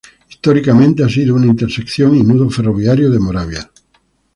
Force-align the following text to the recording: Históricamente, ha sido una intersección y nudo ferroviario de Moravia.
Históricamente, 0.29 1.03
ha 1.03 1.09
sido 1.09 1.35
una 1.35 1.45
intersección 1.45 2.15
y 2.15 2.23
nudo 2.23 2.49
ferroviario 2.49 3.11
de 3.11 3.19
Moravia. 3.19 3.71